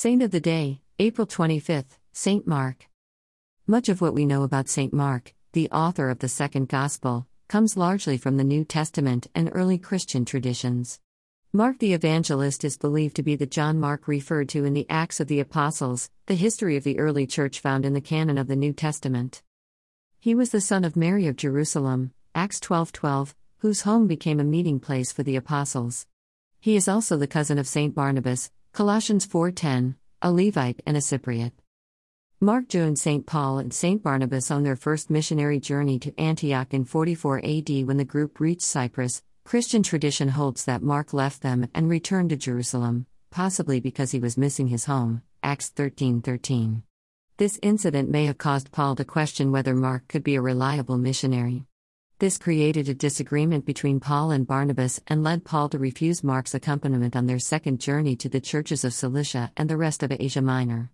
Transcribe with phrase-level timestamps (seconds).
[0.00, 2.88] Saint of the Day, April 25th, Saint Mark.
[3.66, 7.76] Much of what we know about Saint Mark, the author of the Second Gospel, comes
[7.76, 11.00] largely from the New Testament and early Christian traditions.
[11.52, 15.18] Mark the Evangelist is believed to be the John Mark referred to in the Acts
[15.18, 18.54] of the Apostles, the history of the early church found in the canon of the
[18.54, 19.42] New Testament.
[20.20, 24.78] He was the son of Mary of Jerusalem, Acts 12:12, whose home became a meeting
[24.78, 26.06] place for the apostles.
[26.60, 31.50] He is also the cousin of Saint Barnabas, Colossians 4:10, a Levite and a Cypriot.
[32.40, 33.26] Mark joined St.
[33.26, 34.00] Paul and St.
[34.00, 38.62] Barnabas on their first missionary journey to Antioch in 44 AD when the group reached
[38.62, 39.24] Cyprus.
[39.44, 44.38] Christian tradition holds that Mark left them and returned to Jerusalem, possibly because he was
[44.38, 45.22] missing his home.
[45.42, 46.84] Acts 13:13.
[47.36, 51.66] This incident may have caused Paul to question whether Mark could be a reliable missionary.
[52.20, 57.14] This created a disagreement between Paul and Barnabas and led Paul to refuse Mark's accompaniment
[57.14, 60.90] on their second journey to the churches of Cilicia and the rest of Asia Minor.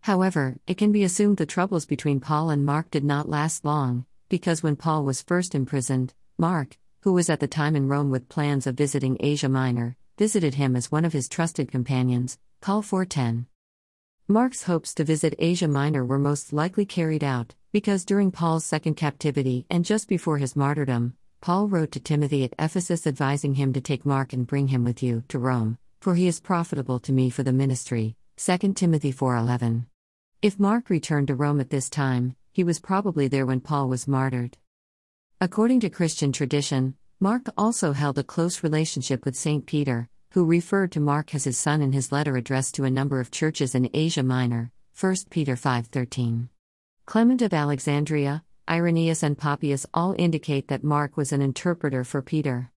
[0.00, 4.06] However, it can be assumed the troubles between Paul and Mark did not last long,
[4.28, 8.28] because when Paul was first imprisoned, Mark, who was at the time in Rome with
[8.28, 13.46] plans of visiting Asia Minor, visited him as one of his trusted companions, Paul 410.
[14.26, 18.94] Mark's hopes to visit Asia Minor were most likely carried out, because during Paul's second
[18.94, 23.80] captivity and just before his martyrdom, Paul wrote to Timothy at Ephesus advising him to
[23.80, 27.30] take Mark and bring him with you to Rome, for he is profitable to me
[27.30, 28.16] for the ministry.
[28.36, 29.86] 2 Timothy 4:11.
[30.42, 34.08] If Mark returned to Rome at this time, he was probably there when Paul was
[34.08, 34.58] martyred.
[35.40, 39.64] According to Christian tradition, Mark also held a close relationship with St.
[39.64, 43.20] Peter, who referred to Mark as his son in his letter addressed to a number
[43.20, 46.48] of churches in Asia Minor, 1 Peter 5:13.
[47.10, 52.70] Clement of Alexandria, Irenaeus, and Papias all indicate that Mark was an interpreter for Peter.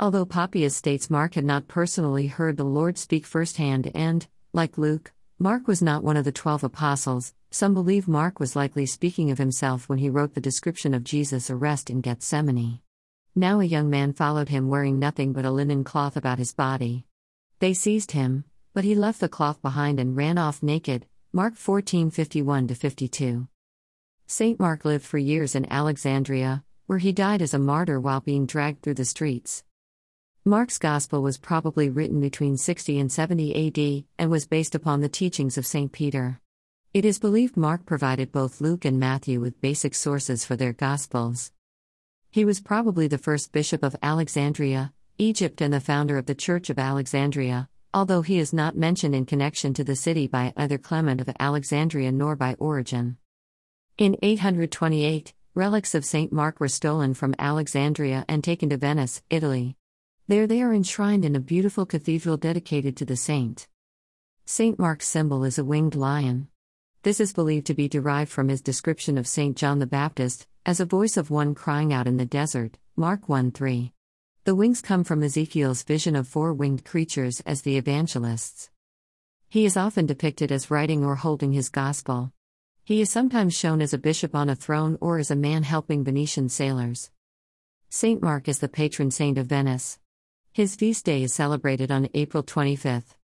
[0.00, 5.12] Although Papias states Mark had not personally heard the Lord speak firsthand and, like Luke,
[5.38, 9.36] Mark was not one of the twelve apostles, some believe Mark was likely speaking of
[9.36, 12.80] himself when he wrote the description of Jesus' arrest in Gethsemane.
[13.34, 17.04] Now a young man followed him wearing nothing but a linen cloth about his body.
[17.58, 21.04] They seized him, but he left the cloth behind and ran off naked.
[21.32, 23.46] Mark 14:51 52.
[24.26, 24.58] St.
[24.58, 28.82] Mark lived for years in Alexandria, where he died as a martyr while being dragged
[28.82, 29.62] through the streets.
[30.44, 35.08] Mark's Gospel was probably written between 60 and 70 AD and was based upon the
[35.08, 35.92] teachings of St.
[35.92, 36.40] Peter.
[36.92, 41.52] It is believed Mark provided both Luke and Matthew with basic sources for their Gospels.
[42.32, 46.70] He was probably the first bishop of Alexandria, Egypt, and the founder of the Church
[46.70, 51.20] of Alexandria, although he is not mentioned in connection to the city by either Clement
[51.20, 53.16] of Alexandria nor by Origen.
[53.98, 56.32] In 828, relics of St.
[56.32, 59.76] Mark were stolen from Alexandria and taken to Venice, Italy.
[60.28, 63.66] There they are enshrined in a beautiful cathedral dedicated to the saint.
[64.46, 64.78] St.
[64.78, 66.48] Mark's symbol is a winged lion.
[67.02, 69.56] This is believed to be derived from his description of St.
[69.56, 73.50] John the Baptist, as a voice of one crying out in the desert, Mark 1
[73.50, 73.92] 3.
[74.50, 78.68] The wings come from Ezekiel's vision of four winged creatures as the evangelists.
[79.48, 82.32] He is often depicted as writing or holding his gospel.
[82.82, 86.02] He is sometimes shown as a bishop on a throne or as a man helping
[86.02, 87.12] Venetian sailors.
[87.90, 90.00] Saint Mark is the patron saint of Venice.
[90.52, 93.14] His feast day is celebrated on April 25th.